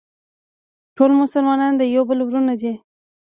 [0.95, 2.73] ټول مسلمانان د یو بل وروڼه دي.